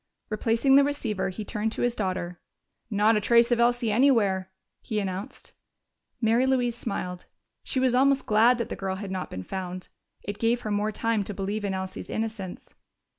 [0.31, 2.39] Replacing the receiver, he turned to his daughter.
[2.89, 4.49] "Not a trace of Elsie anywhere,"
[4.81, 5.53] he announced.
[6.19, 7.27] Mary Louise smiled:
[7.61, 9.89] she was almost glad that the girl had not been found.
[10.23, 12.73] It gave her more time to believe in Elsie's innocence.